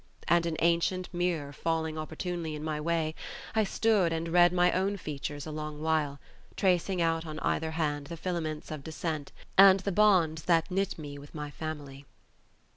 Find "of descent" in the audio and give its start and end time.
8.71-9.31